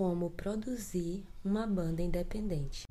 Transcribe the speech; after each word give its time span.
como 0.00 0.30
produzir 0.30 1.26
uma 1.44 1.66
banda 1.66 2.00
independente. 2.00 2.86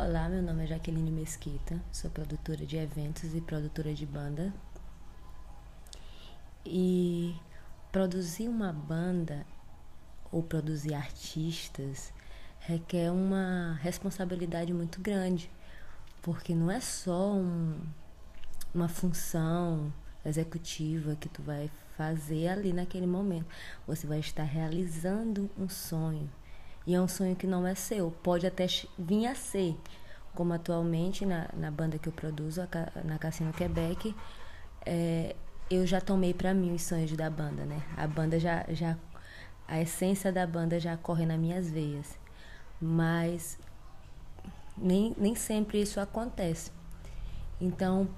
Olá, 0.00 0.26
meu 0.30 0.40
nome 0.40 0.64
é 0.64 0.66
Jaqueline 0.68 1.10
Mesquita, 1.10 1.78
sou 1.92 2.10
produtora 2.10 2.64
de 2.64 2.78
eventos 2.78 3.34
e 3.34 3.42
produtora 3.42 3.92
de 3.92 4.06
banda. 4.06 4.54
E 6.64 7.36
produzir 7.92 8.48
uma 8.48 8.72
banda 8.72 9.44
ou 10.32 10.42
produzir 10.42 10.94
artistas 10.94 12.10
requer 12.60 13.12
uma 13.12 13.78
responsabilidade 13.82 14.72
muito 14.72 14.98
grande, 14.98 15.50
porque 16.22 16.54
não 16.54 16.70
é 16.70 16.80
só 16.80 17.34
um, 17.34 17.78
uma 18.74 18.88
função 18.88 19.92
executiva 20.24 21.16
que 21.16 21.28
tu 21.28 21.42
vai 21.42 21.70
fazer 21.96 22.48
ali 22.48 22.72
naquele 22.72 23.06
momento. 23.06 23.46
Você 23.86 24.06
vai 24.06 24.18
estar 24.18 24.44
realizando 24.44 25.50
um 25.58 25.68
sonho. 25.68 26.30
E 26.86 26.94
é 26.94 27.00
um 27.00 27.08
sonho 27.08 27.34
que 27.34 27.46
não 27.46 27.66
é 27.66 27.74
seu, 27.74 28.10
pode 28.10 28.46
até 28.46 28.66
vir 28.98 29.26
a 29.26 29.34
ser, 29.34 29.76
como 30.34 30.52
atualmente 30.52 31.24
na, 31.24 31.48
na 31.54 31.70
banda 31.70 31.98
que 31.98 32.08
eu 32.08 32.12
produzo, 32.12 32.60
na 33.04 33.18
Cassino 33.18 33.52
Quebec, 33.52 34.14
é, 34.84 35.34
eu 35.70 35.86
já 35.86 36.00
tomei 36.00 36.34
para 36.34 36.52
mim 36.52 36.74
os 36.74 36.82
sonhos 36.82 37.10
da 37.12 37.30
banda, 37.30 37.64
né? 37.64 37.82
A 37.96 38.06
banda 38.06 38.38
já, 38.38 38.66
já, 38.68 38.98
a 39.66 39.80
essência 39.80 40.30
da 40.30 40.46
banda 40.46 40.78
já 40.78 40.94
corre 40.96 41.24
nas 41.24 41.38
minhas 41.38 41.70
veias, 41.70 42.18
mas 42.78 43.58
nem, 44.76 45.14
nem 45.16 45.34
sempre 45.34 45.80
isso 45.80 45.98
acontece. 46.00 46.70
Então, 47.58 48.08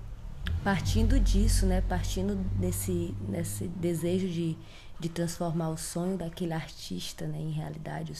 partindo 0.62 1.18
disso, 1.20 1.66
né, 1.66 1.80
partindo 1.80 2.34
desse, 2.58 3.14
desse 3.28 3.68
desejo 3.68 4.28
de, 4.28 4.56
de 4.98 5.08
transformar 5.08 5.70
o 5.70 5.76
sonho 5.76 6.16
daquele 6.16 6.52
artista 6.52 7.26
né, 7.26 7.38
em 7.38 7.50
realidade, 7.50 8.12
o, 8.12 8.16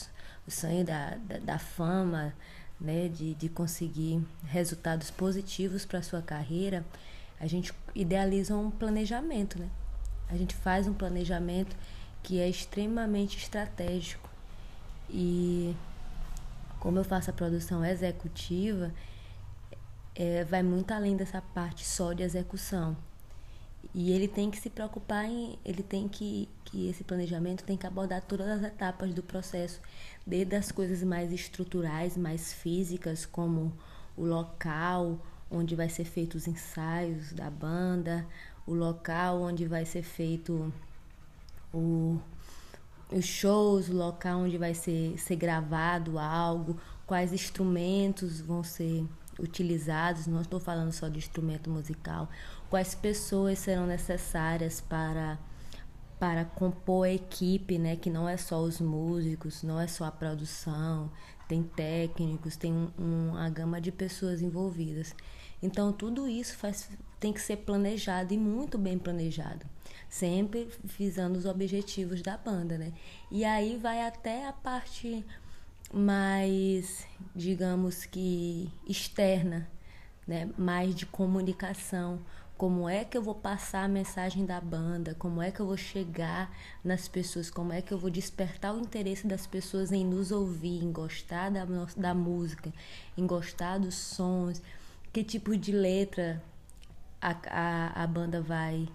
o 0.46 0.50
sonho 0.50 0.84
da, 0.84 1.16
da, 1.16 1.38
da, 1.38 1.58
fama, 1.58 2.34
né, 2.80 3.08
de, 3.08 3.34
de 3.34 3.48
conseguir 3.48 4.24
resultados 4.44 5.10
positivos 5.10 5.84
para 5.84 5.98
a 5.98 6.02
sua 6.02 6.22
carreira, 6.22 6.84
a 7.40 7.46
gente 7.46 7.72
idealiza 7.94 8.56
um 8.56 8.70
planejamento. 8.70 9.58
Né? 9.58 9.68
A 10.28 10.36
gente 10.36 10.54
faz 10.54 10.86
um 10.86 10.94
planejamento 10.94 11.76
que 12.22 12.40
é 12.40 12.48
extremamente 12.48 13.38
estratégico. 13.38 14.28
E 15.08 15.74
como 16.80 16.98
eu 16.98 17.04
faço 17.04 17.30
a 17.30 17.32
produção 17.32 17.84
executiva, 17.84 18.92
é, 20.16 20.44
vai 20.44 20.62
muito 20.62 20.92
além 20.92 21.16
dessa 21.16 21.42
parte 21.42 21.86
só 21.86 22.12
de 22.12 22.22
execução. 22.22 22.96
E 23.94 24.10
ele 24.10 24.26
tem 24.26 24.50
que 24.50 24.58
se 24.58 24.70
preocupar 24.70 25.26
em. 25.26 25.58
Ele 25.64 25.82
tem 25.82 26.08
que. 26.08 26.48
que 26.64 26.88
esse 26.88 27.04
planejamento 27.04 27.64
tem 27.64 27.76
que 27.76 27.86
abordar 27.86 28.22
todas 28.22 28.48
as 28.48 28.62
etapas 28.62 29.14
do 29.14 29.22
processo, 29.22 29.80
desde 30.26 30.56
as 30.56 30.72
coisas 30.72 31.02
mais 31.02 31.32
estruturais, 31.32 32.16
mais 32.16 32.52
físicas, 32.52 33.24
como 33.24 33.72
o 34.16 34.24
local 34.24 35.18
onde 35.50 35.76
vai 35.76 35.88
ser 35.88 36.04
feito 36.04 36.34
os 36.34 36.48
ensaios 36.48 37.32
da 37.32 37.48
banda, 37.48 38.26
o 38.66 38.74
local 38.74 39.42
onde 39.42 39.66
vai 39.66 39.84
ser 39.84 40.02
feito 40.02 40.72
o, 41.72 42.18
os 43.12 43.24
shows, 43.24 43.88
o 43.88 43.96
local 43.96 44.40
onde 44.40 44.58
vai 44.58 44.74
ser, 44.74 45.16
ser 45.18 45.36
gravado 45.36 46.18
algo, 46.18 46.78
quais 47.06 47.32
instrumentos 47.32 48.40
vão 48.40 48.64
ser 48.64 49.06
utilizados, 49.38 50.26
não 50.26 50.40
estou 50.40 50.60
falando 50.60 50.92
só 50.92 51.08
de 51.08 51.18
instrumento 51.18 51.70
musical, 51.70 52.28
quais 52.70 52.94
pessoas 52.94 53.58
serão 53.58 53.86
necessárias 53.86 54.80
para 54.80 55.38
para 56.18 56.46
compor 56.46 57.06
a 57.06 57.12
equipe, 57.12 57.78
né, 57.78 57.94
que 57.94 58.08
não 58.08 58.26
é 58.26 58.38
só 58.38 58.58
os 58.62 58.80
músicos, 58.80 59.62
não 59.62 59.78
é 59.78 59.86
só 59.86 60.06
a 60.06 60.10
produção, 60.10 61.12
tem 61.46 61.62
técnicos, 61.62 62.56
tem 62.56 62.72
um, 62.72 62.90
um, 62.98 63.28
uma 63.32 63.50
gama 63.50 63.78
de 63.80 63.92
pessoas 63.92 64.40
envolvidas. 64.40 65.14
Então 65.62 65.92
tudo 65.92 66.26
isso 66.26 66.56
faz, 66.56 66.88
tem 67.20 67.34
que 67.34 67.40
ser 67.40 67.58
planejado 67.58 68.32
e 68.32 68.38
muito 68.38 68.78
bem 68.78 68.98
planejado, 68.98 69.66
sempre 70.08 70.68
visando 70.82 71.38
os 71.38 71.44
objetivos 71.44 72.22
da 72.22 72.36
banda, 72.38 72.78
né? 72.78 72.94
E 73.30 73.44
aí 73.44 73.76
vai 73.76 74.00
até 74.06 74.46
a 74.48 74.52
parte 74.52 75.24
mais, 75.92 77.06
digamos 77.34 78.04
que 78.04 78.70
externa, 78.86 79.68
né? 80.26 80.48
mais 80.56 80.94
de 80.94 81.06
comunicação. 81.06 82.18
Como 82.56 82.88
é 82.88 83.04
que 83.04 83.18
eu 83.18 83.22
vou 83.22 83.34
passar 83.34 83.84
a 83.84 83.88
mensagem 83.88 84.46
da 84.46 84.58
banda? 84.60 85.14
Como 85.18 85.42
é 85.42 85.50
que 85.50 85.60
eu 85.60 85.66
vou 85.66 85.76
chegar 85.76 86.50
nas 86.82 87.06
pessoas? 87.06 87.50
Como 87.50 87.70
é 87.72 87.82
que 87.82 87.92
eu 87.92 87.98
vou 87.98 88.08
despertar 88.08 88.74
o 88.74 88.80
interesse 88.80 89.26
das 89.26 89.46
pessoas 89.46 89.92
em 89.92 90.06
nos 90.06 90.32
ouvir, 90.32 90.82
em 90.82 90.90
gostar 90.90 91.50
da, 91.50 91.66
da 91.96 92.14
música, 92.14 92.72
em 93.16 93.26
gostar 93.26 93.78
dos 93.78 93.94
sons? 93.94 94.62
Que 95.12 95.22
tipo 95.22 95.54
de 95.56 95.70
letra 95.70 96.42
a, 97.20 97.36
a, 97.50 98.04
a 98.04 98.06
banda 98.06 98.40
vai 98.40 98.88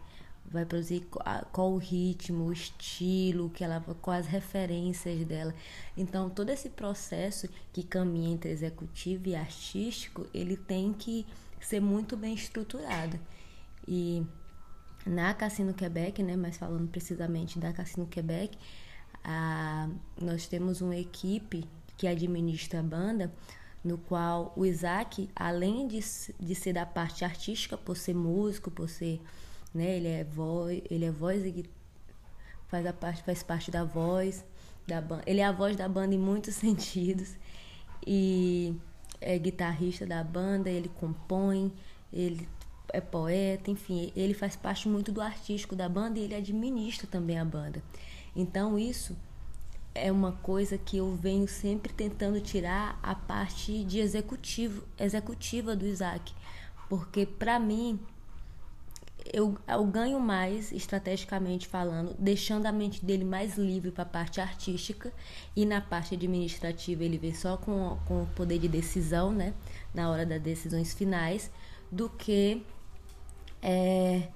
vai 0.51 0.65
produzir 0.65 1.07
qual 1.51 1.71
o 1.71 1.77
ritmo, 1.77 2.45
o 2.45 2.53
estilo, 2.53 3.49
que 3.49 3.63
ela, 3.63 3.79
quais 4.01 4.25
as 4.25 4.31
referências 4.31 5.25
dela. 5.25 5.53
Então, 5.95 6.29
todo 6.29 6.49
esse 6.49 6.69
processo 6.69 7.47
que 7.71 7.83
caminha 7.83 8.29
entre 8.29 8.51
executivo 8.51 9.29
e 9.29 9.35
artístico, 9.35 10.27
ele 10.33 10.57
tem 10.57 10.93
que 10.93 11.25
ser 11.59 11.79
muito 11.79 12.17
bem 12.17 12.33
estruturado. 12.33 13.19
E 13.87 14.25
na 15.05 15.33
Cassino 15.33 15.73
Quebec, 15.73 16.21
né, 16.21 16.35
mas 16.35 16.57
falando 16.57 16.87
precisamente 16.89 17.57
da 17.57 17.71
Cassino 17.71 18.05
Quebec, 18.05 18.57
a, 19.23 19.89
nós 20.19 20.47
temos 20.47 20.81
uma 20.81 20.95
equipe 20.95 21.65
que 21.97 22.07
administra 22.07 22.79
a 22.79 22.83
banda, 22.83 23.31
no 23.83 23.97
qual 23.97 24.53
o 24.55 24.65
Isaac, 24.65 25.29
além 25.35 25.87
de, 25.87 25.99
de 26.39 26.55
ser 26.55 26.73
da 26.73 26.85
parte 26.85 27.23
artística, 27.25 27.77
por 27.77 27.97
ser 27.97 28.13
músico, 28.13 28.69
por 28.69 28.89
ser 28.89 29.19
né? 29.73 29.97
Ele 29.97 30.07
é 30.07 30.23
voz, 30.23 30.81
ele 30.89 31.05
é 31.05 31.11
voz 31.11 31.43
e 31.45 31.65
faz 32.67 32.85
a 32.85 32.93
parte, 32.93 33.23
faz 33.23 33.43
parte 33.43 33.71
da 33.71 33.83
voz 33.83 34.43
da 34.87 35.01
banda. 35.01 35.23
Ele 35.25 35.41
é 35.41 35.45
a 35.45 35.51
voz 35.51 35.75
da 35.75 35.87
banda 35.87 36.15
em 36.15 36.17
muitos 36.17 36.55
sentidos 36.55 37.35
e 38.05 38.75
é 39.19 39.37
guitarrista 39.37 40.05
da 40.05 40.23
banda, 40.23 40.69
ele 40.69 40.89
compõe, 40.89 41.71
ele 42.11 42.47
é 42.93 42.99
poeta, 42.99 43.71
enfim, 43.71 44.11
ele 44.15 44.33
faz 44.33 44.55
parte 44.55 44.87
muito 44.89 45.11
do 45.11 45.21
artístico 45.21 45.75
da 45.75 45.87
banda 45.87 46.19
e 46.19 46.23
ele 46.23 46.35
administra 46.35 47.07
também 47.07 47.39
a 47.39 47.45
banda. 47.45 47.81
Então 48.35 48.77
isso 48.77 49.15
é 49.93 50.11
uma 50.11 50.31
coisa 50.31 50.77
que 50.77 50.97
eu 50.97 51.15
venho 51.15 51.47
sempre 51.47 51.93
tentando 51.93 52.39
tirar 52.39 52.99
a 53.03 53.13
parte 53.13 53.83
de 53.83 53.99
executivo, 53.99 54.83
executiva 54.97 55.75
do 55.75 55.85
Isaac, 55.85 56.33
porque 56.89 57.25
para 57.25 57.59
mim 57.59 57.99
eu, 59.31 59.57
eu 59.67 59.85
ganho 59.85 60.19
mais, 60.19 60.71
estrategicamente 60.71 61.67
falando, 61.67 62.15
deixando 62.17 62.65
a 62.65 62.71
mente 62.71 63.03
dele 63.03 63.23
mais 63.23 63.57
livre 63.57 63.91
para 63.91 64.03
a 64.03 64.05
parte 64.05 64.41
artística 64.41 65.11
e 65.55 65.65
na 65.65 65.81
parte 65.81 66.15
administrativa 66.15 67.03
ele 67.03 67.17
vem 67.17 67.33
só 67.33 67.57
com, 67.57 67.97
com 68.07 68.23
o 68.23 68.27
poder 68.27 68.59
de 68.59 68.67
decisão, 68.67 69.31
né? 69.31 69.53
Na 69.93 70.09
hora 70.09 70.25
das 70.25 70.41
decisões 70.41 70.93
finais, 70.93 71.51
do 71.91 72.09
que 72.09 72.65
é, 73.61 74.27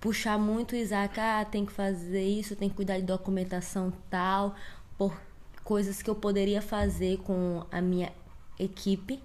puxar 0.00 0.38
muito 0.38 0.72
o 0.72 0.76
Isaac, 0.76 1.18
ah, 1.18 1.44
tem 1.44 1.64
que 1.66 1.72
fazer 1.72 2.22
isso, 2.22 2.54
tem 2.54 2.68
que 2.68 2.76
cuidar 2.76 2.98
de 2.98 3.06
documentação 3.06 3.92
tal, 4.10 4.54
por 4.96 5.18
coisas 5.64 6.02
que 6.02 6.10
eu 6.10 6.14
poderia 6.14 6.60
fazer 6.60 7.18
com 7.18 7.64
a 7.72 7.80
minha 7.80 8.12
equipe, 8.58 9.20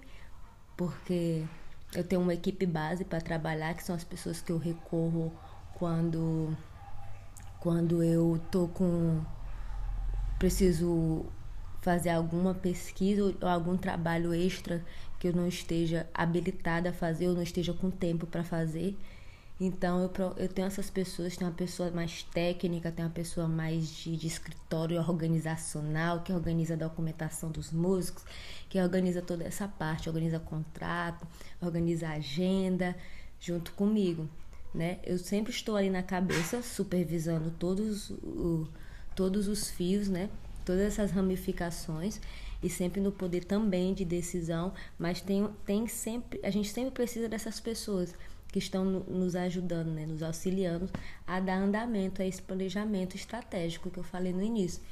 porque 0.76 1.44
eu 1.94 2.04
tenho 2.04 2.22
uma 2.22 2.34
equipe 2.34 2.66
base 2.66 3.04
para 3.04 3.20
trabalhar, 3.20 3.74
que 3.74 3.82
são 3.82 3.94
as 3.96 4.04
pessoas 4.04 4.40
que 4.40 4.52
eu 4.52 4.58
recorro 4.58 5.32
quando 5.74 6.56
quando 7.58 8.02
eu 8.02 8.40
tô 8.50 8.68
com 8.68 9.20
preciso 10.38 11.26
fazer 11.82 12.10
alguma 12.10 12.54
pesquisa 12.54 13.22
ou 13.22 13.48
algum 13.48 13.76
trabalho 13.76 14.32
extra 14.32 14.82
que 15.18 15.28
eu 15.28 15.32
não 15.34 15.46
esteja 15.46 16.06
habilitada 16.14 16.90
a 16.90 16.92
fazer 16.92 17.28
ou 17.28 17.34
não 17.34 17.42
esteja 17.42 17.74
com 17.74 17.90
tempo 17.90 18.26
para 18.26 18.42
fazer. 18.42 18.96
Então 19.60 20.00
eu, 20.00 20.32
eu 20.38 20.48
tenho 20.48 20.66
essas 20.66 20.88
pessoas, 20.88 21.36
tem 21.36 21.46
uma 21.46 21.52
pessoa 21.52 21.90
mais 21.90 22.22
técnica, 22.22 22.90
tem 22.90 23.04
uma 23.04 23.10
pessoa 23.10 23.46
mais 23.46 23.88
de, 23.88 24.16
de 24.16 24.26
escritório 24.26 24.98
organizacional, 24.98 26.22
que 26.22 26.32
organiza 26.32 26.72
a 26.72 26.76
documentação 26.78 27.50
dos 27.50 27.70
músicos, 27.70 28.24
que 28.70 28.80
organiza 28.80 29.20
toda 29.20 29.44
essa 29.44 29.68
parte, 29.68 30.08
organiza 30.08 30.40
contrato, 30.40 31.26
organiza 31.60 32.08
agenda, 32.08 32.96
junto 33.38 33.72
comigo. 33.72 34.26
Né? 34.74 34.98
Eu 35.04 35.18
sempre 35.18 35.52
estou 35.52 35.76
ali 35.76 35.90
na 35.90 36.02
cabeça, 36.02 36.62
supervisando 36.62 37.50
todos, 37.50 38.08
o, 38.10 38.66
todos 39.14 39.46
os 39.46 39.68
fios, 39.68 40.08
né? 40.08 40.30
todas 40.64 40.82
essas 40.82 41.10
ramificações 41.10 42.18
e 42.62 42.70
sempre 42.70 43.00
no 43.00 43.12
poder 43.12 43.44
também 43.44 43.92
de 43.92 44.04
decisão, 44.04 44.72
mas 44.98 45.20
tem, 45.20 45.46
tem 45.66 45.86
sempre, 45.86 46.40
a 46.42 46.50
gente 46.50 46.68
sempre 46.68 46.92
precisa 46.92 47.28
dessas 47.28 47.58
pessoas 47.58 48.14
que 48.50 48.58
estão 48.58 48.84
nos 48.84 49.36
ajudando, 49.36 49.88
né, 49.88 50.06
nos 50.06 50.22
auxiliando 50.22 50.88
a 51.26 51.40
dar 51.40 51.56
andamento 51.56 52.20
a 52.20 52.26
esse 52.26 52.42
planejamento 52.42 53.16
estratégico 53.16 53.90
que 53.90 53.98
eu 53.98 54.04
falei 54.04 54.32
no 54.32 54.42
início. 54.42 54.82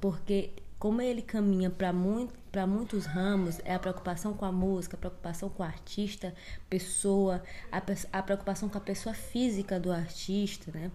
Porque 0.00 0.50
como 0.78 1.00
ele 1.00 1.22
caminha 1.22 1.70
para 1.70 1.92
muito, 1.92 2.34
muitos 2.66 3.04
ramos, 3.04 3.60
é 3.64 3.74
a 3.74 3.78
preocupação 3.78 4.32
com 4.34 4.44
a 4.44 4.52
música, 4.52 4.96
a 4.96 4.98
preocupação 4.98 5.48
com 5.48 5.62
o 5.62 5.66
artista, 5.66 6.34
pessoa, 6.68 7.42
a, 7.72 7.82
a 8.12 8.22
preocupação 8.22 8.68
com 8.68 8.78
a 8.78 8.80
pessoa 8.80 9.14
física 9.14 9.80
do 9.80 9.92
artista, 9.92 10.70
né? 10.72 10.90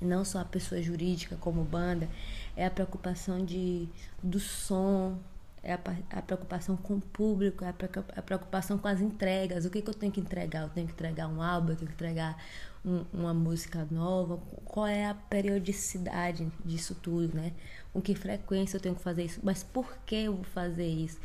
Não 0.00 0.24
só 0.24 0.40
a 0.40 0.44
pessoa 0.44 0.82
jurídica 0.82 1.36
como 1.36 1.62
banda, 1.64 2.08
é 2.56 2.66
a 2.66 2.70
preocupação 2.70 3.44
de, 3.44 3.88
do 4.22 4.40
som, 4.40 5.18
é 5.64 5.72
a, 5.72 6.18
a, 6.18 6.22
preocupação 6.22 6.76
com 6.76 6.96
o 6.96 7.00
público, 7.00 7.64
é 7.64 7.68
a, 7.70 8.22
preocupação 8.22 8.76
com 8.76 8.86
as 8.86 9.00
entregas. 9.00 9.64
O 9.64 9.70
que, 9.70 9.80
que, 9.80 9.88
eu 9.88 9.94
tenho 9.94 10.12
que 10.12 10.20
entregar? 10.20 10.62
Eu 10.62 10.68
tenho 10.68 10.86
que 10.86 10.92
entregar 10.92 11.26
um 11.26 11.40
álbum, 11.40 11.70
eu 11.70 11.76
tenho 11.76 11.88
que 11.88 11.94
entregar 11.94 12.36
um, 12.84 13.04
uma 13.12 13.32
música 13.32 13.88
nova. 13.90 14.36
Qual 14.64 14.86
é 14.86 15.06
a 15.06 15.14
periodicidade 15.14 16.46
disso 16.64 16.94
tudo, 16.94 17.34
né? 17.34 17.52
Com 17.92 18.02
que 18.02 18.14
frequência 18.14 18.76
eu 18.76 18.80
tenho 18.80 18.94
que 18.94 19.02
fazer 19.02 19.24
isso? 19.24 19.40
Mas 19.42 19.62
por 19.62 19.96
que 20.04 20.16
eu 20.16 20.34
vou 20.34 20.44
fazer 20.44 20.86
isso? 20.86 21.18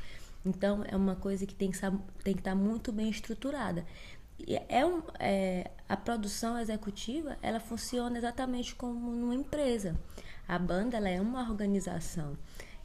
Então, 0.46 0.86
é 0.88 0.96
uma 0.96 1.18
coisa 1.18 1.46
que 1.46 1.54
tem 1.54 1.70
que, 1.70 1.80
tem 2.24 2.34
que 2.34 2.40
estar 2.40 2.56
muito 2.56 2.94
bem 2.94 3.10
estruturada. 3.10 3.86
É 4.70 4.86
um, 4.86 5.02
é, 5.20 5.70
a 5.88 5.98
produção 5.98 6.58
executiva, 6.58 7.38
ela 7.42 7.60
funciona 7.60 8.18
exatamente 8.18 8.74
como 8.74 9.12
numa 9.12 9.36
empresa. 9.36 10.00
A 10.48 10.58
banda, 10.58 10.96
ela 10.96 11.10
é 11.10 11.20
uma 11.20 11.42
organização. 11.42 12.38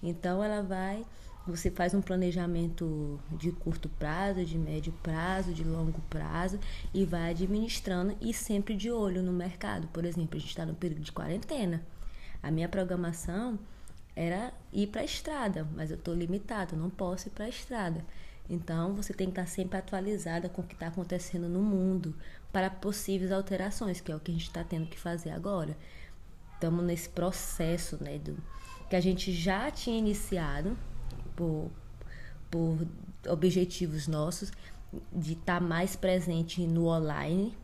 Então, 0.03 0.43
ela 0.43 0.63
vai 0.63 1.07
você 1.47 1.71
faz 1.71 1.93
um 1.93 2.01
planejamento 2.01 3.21
de 3.33 3.53
curto 3.53 3.89
prazo, 3.89 4.45
de 4.45 4.57
médio 4.57 4.93
prazo, 5.03 5.53
de 5.53 5.63
longo 5.63 6.01
prazo 6.09 6.59
e 6.93 7.05
vai 7.05 7.31
administrando 7.31 8.17
e 8.21 8.33
sempre 8.33 8.75
de 8.75 8.91
olho 8.91 9.23
no 9.23 9.33
mercado. 9.33 9.87
Por 9.89 10.05
exemplo, 10.05 10.37
a 10.37 10.41
gente 10.41 10.51
está 10.51 10.65
no 10.65 10.75
período 10.75 11.03
de 11.03 11.13
quarentena. 11.13 11.83
A 12.43 12.51
minha 12.51 12.69
programação 12.69 13.59
era 14.17 14.55
ir 14.73 14.87
para 14.87 15.03
a 15.03 15.05
estrada, 15.05 15.69
mas 15.75 15.91
eu 15.91 15.97
estou 15.97 16.15
limitada, 16.15 16.77
não 16.77 16.89
posso 16.89 17.29
ir 17.29 17.33
para 17.33 17.45
a 17.45 17.49
estrada. 17.49 18.05
Então 18.49 18.95
você 18.95 19.13
tem 19.13 19.27
que 19.27 19.33
estar 19.33 19.47
sempre 19.47 19.79
atualizada 19.79 20.49
com 20.49 20.63
o 20.63 20.67
que 20.67 20.75
está 20.75 20.87
acontecendo 20.87 21.49
no 21.49 21.61
mundo 21.61 22.15
para 22.53 22.71
possíveis 22.71 23.33
alterações, 23.33 24.01
que 24.01 24.13
é 24.13 24.17
o 24.17 24.21
que 24.21 24.31
a 24.31 24.35
gente 24.35 24.47
está 24.47 24.63
tendo 24.63 24.87
que 24.87 24.99
fazer 24.99 25.31
agora. 25.31 25.77
Estamos 26.55 26.85
nesse 26.85 27.09
processo, 27.09 28.03
né, 28.03 28.19
do, 28.19 28.37
que 28.89 28.97
a 28.97 29.01
gente 29.01 29.33
já 29.33 29.71
tinha 29.71 29.99
iniciado, 29.99 30.77
por, 31.37 31.71
por 32.51 32.87
objetivos 33.29 34.07
nossos 34.07 34.53
de 35.13 35.33
estar 35.33 35.61
tá 35.61 35.61
mais 35.61 35.97
presente 35.97 36.67
no 36.67 36.87
online, 36.87 37.57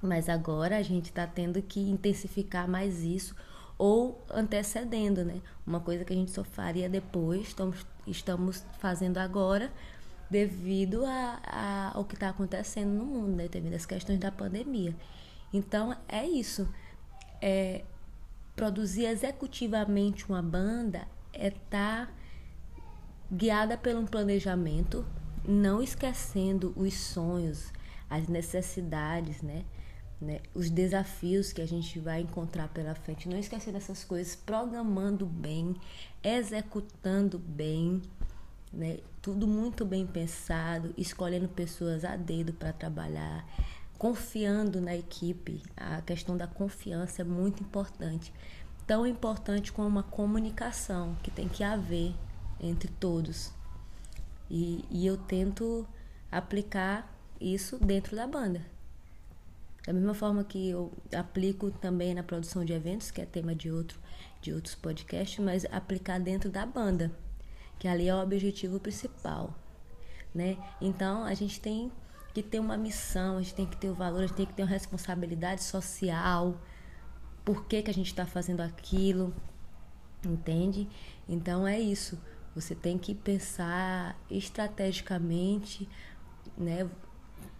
mas 0.00 0.28
agora 0.28 0.76
a 0.76 0.82
gente 0.82 1.06
está 1.06 1.26
tendo 1.26 1.62
que 1.62 1.80
intensificar 1.80 2.68
mais 2.68 3.02
isso 3.02 3.34
ou 3.78 4.22
antecedendo, 4.30 5.24
né? 5.24 5.40
Uma 5.66 5.80
coisa 5.80 6.04
que 6.04 6.12
a 6.12 6.16
gente 6.16 6.30
só 6.30 6.44
faria 6.44 6.88
depois, 6.88 7.48
estamos, 7.48 7.86
estamos 8.06 8.64
fazendo 8.78 9.18
agora 9.18 9.72
devido 10.30 11.04
a, 11.04 11.40
a, 11.44 11.92
ao 11.94 12.04
que 12.04 12.14
está 12.14 12.28
acontecendo 12.28 12.90
no 12.90 13.04
mundo, 13.04 13.36
né? 13.36 13.48
Devido 13.48 13.74
às 13.74 13.86
questões 13.86 14.18
da 14.18 14.30
pandemia. 14.30 14.94
Então 15.52 15.96
é 16.08 16.26
isso. 16.26 16.68
É, 17.40 17.84
produzir 18.54 19.06
executivamente 19.06 20.28
uma 20.28 20.42
banda 20.42 21.06
é 21.32 21.48
estar 21.48 22.06
tá 22.06 22.12
guiada 23.32 23.78
por 23.78 23.94
um 23.94 24.04
planejamento, 24.04 25.06
não 25.42 25.82
esquecendo 25.82 26.74
os 26.76 26.92
sonhos, 26.92 27.72
as 28.10 28.28
necessidades, 28.28 29.40
né? 29.40 29.64
né? 30.20 30.40
Os 30.54 30.68
desafios 30.68 31.50
que 31.50 31.62
a 31.62 31.66
gente 31.66 31.98
vai 31.98 32.20
encontrar 32.20 32.68
pela 32.68 32.94
frente, 32.94 33.28
não 33.28 33.38
esquecendo 33.38 33.78
essas 33.78 34.04
coisas, 34.04 34.36
programando 34.36 35.24
bem, 35.24 35.74
executando 36.22 37.38
bem, 37.38 38.02
né? 38.70 38.98
Tudo 39.22 39.46
muito 39.46 39.84
bem 39.84 40.06
pensado, 40.06 40.92
escolhendo 40.98 41.48
pessoas 41.48 42.04
a 42.04 42.16
dedo 42.16 42.52
para 42.52 42.72
trabalhar, 42.72 43.46
confiando 43.96 44.80
na 44.80 44.94
equipe. 44.94 45.62
A 45.76 46.02
questão 46.02 46.36
da 46.36 46.46
confiança 46.46 47.22
é 47.22 47.24
muito 47.24 47.62
importante. 47.62 48.32
Tão 48.86 49.06
importante 49.06 49.72
como 49.72 50.00
a 50.00 50.02
comunicação 50.02 51.16
que 51.22 51.30
tem 51.30 51.48
que 51.48 51.62
haver 51.62 52.12
entre 52.62 52.88
todos. 52.88 53.52
E, 54.50 54.84
e 54.90 55.06
eu 55.06 55.16
tento 55.16 55.86
aplicar 56.30 57.12
isso 57.40 57.76
dentro 57.78 58.16
da 58.16 58.26
banda. 58.26 58.64
Da 59.84 59.92
mesma 59.92 60.14
forma 60.14 60.44
que 60.44 60.70
eu 60.70 60.92
aplico 61.14 61.70
também 61.70 62.14
na 62.14 62.22
produção 62.22 62.64
de 62.64 62.72
eventos, 62.72 63.10
que 63.10 63.20
é 63.20 63.26
tema 63.26 63.54
de 63.54 63.70
outro 63.70 63.98
de 64.42 64.52
outros 64.52 64.74
podcasts, 64.74 65.38
mas 65.38 65.64
aplicar 65.66 66.18
dentro 66.18 66.50
da 66.50 66.66
banda, 66.66 67.12
que 67.78 67.86
ali 67.86 68.08
é 68.08 68.14
o 68.14 68.20
objetivo 68.20 68.80
principal, 68.80 69.56
né? 70.34 70.58
Então 70.80 71.24
a 71.24 71.32
gente 71.32 71.60
tem 71.60 71.92
que 72.34 72.42
ter 72.42 72.58
uma 72.58 72.76
missão, 72.76 73.38
a 73.38 73.42
gente 73.42 73.54
tem 73.54 73.66
que 73.66 73.76
ter 73.76 73.88
o 73.88 73.94
valor, 73.94 74.18
a 74.18 74.26
gente 74.26 74.36
tem 74.36 74.46
que 74.46 74.52
ter 74.52 74.62
uma 74.62 74.68
responsabilidade 74.68 75.62
social. 75.62 76.60
Por 77.44 77.66
que, 77.66 77.82
que 77.82 77.90
a 77.90 77.94
gente 77.94 78.08
está 78.08 78.26
fazendo 78.26 78.62
aquilo? 78.62 79.32
Entende? 80.24 80.88
Então 81.28 81.66
é 81.66 81.78
isso. 81.78 82.18
Você 82.54 82.74
tem 82.74 82.98
que 82.98 83.14
pensar 83.14 84.16
estrategicamente, 84.30 85.88
né? 86.56 86.88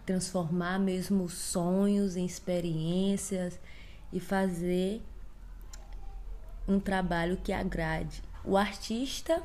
transformar 0.05 0.79
mesmo 0.79 1.29
sonhos 1.29 2.15
em 2.15 2.25
experiências 2.25 3.59
e 4.11 4.19
fazer 4.19 5.01
um 6.67 6.79
trabalho 6.79 7.37
que 7.37 7.51
agrade 7.51 8.21
o 8.43 8.57
artista, 8.57 9.41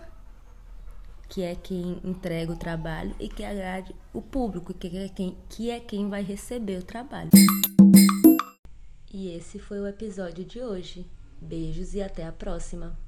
que 1.28 1.42
é 1.42 1.54
quem 1.54 2.00
entrega 2.02 2.52
o 2.52 2.56
trabalho, 2.56 3.14
e 3.20 3.28
que 3.28 3.44
agrade 3.44 3.94
o 4.12 4.20
público, 4.20 4.74
que 4.74 4.96
é 4.96 5.08
quem, 5.08 5.36
que 5.48 5.70
é 5.70 5.78
quem 5.78 6.08
vai 6.08 6.22
receber 6.22 6.78
o 6.78 6.82
trabalho. 6.82 7.30
E 9.12 9.30
esse 9.30 9.58
foi 9.58 9.80
o 9.80 9.86
episódio 9.86 10.44
de 10.44 10.60
hoje. 10.60 11.06
Beijos 11.40 11.94
e 11.94 12.02
até 12.02 12.26
a 12.26 12.32
próxima! 12.32 13.07